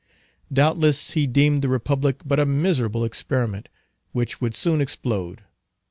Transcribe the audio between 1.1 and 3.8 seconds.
he deemed the Republic but a miserable experiment